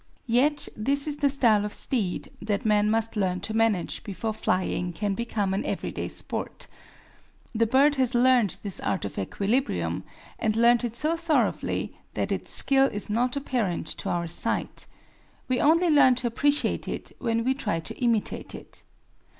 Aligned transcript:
Yet 0.25 0.67
this 0.75 1.05
is 1.05 1.17
the 1.17 1.29
style 1.29 1.63
of 1.63 1.75
steed 1.75 2.31
that 2.41 2.65
men 2.65 2.89
must 2.89 3.15
learn 3.15 3.39
to 3.41 3.53
manage 3.53 4.03
before 4.03 4.33
flying 4.33 4.93
can 4.93 5.13
become 5.13 5.53
an 5.53 5.63
everyday 5.63 6.07
sport. 6.07 6.65
The 7.53 7.67
bird 7.67 7.97
has 7.97 8.15
learned 8.15 8.61
this 8.63 8.79
art 8.79 9.05
of 9.05 9.19
equilibrium, 9.19 10.03
and 10.39 10.55
learned 10.55 10.83
it 10.83 10.95
so 10.95 11.15
thoroughly 11.15 11.99
that 12.15 12.31
its 12.31 12.51
skill 12.51 12.87
is 12.87 13.11
not 13.11 13.35
apparent 13.35 13.85
to 13.99 14.09
our 14.09 14.25
sight. 14.27 14.87
We 15.47 15.59
only 15.61 15.91
learn 15.91 16.15
to 16.15 16.25
appreciate 16.25 16.87
it 16.87 17.11
when 17.19 17.43
we 17.43 17.53
try 17.53 17.79
to 17.81 17.95
imitate 17.99 18.55
it. 18.55 18.81